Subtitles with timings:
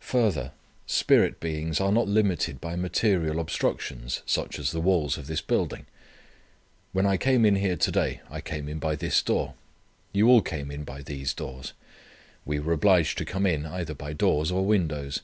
[0.00, 0.52] Further,
[0.86, 5.84] spirit beings are not limited by material obstructions such as the walls of this building.
[6.94, 9.56] When I came in here to day I came in by this door.
[10.14, 11.74] You all came in by these doors.
[12.46, 15.20] We were obliged to come in either by doors or windows.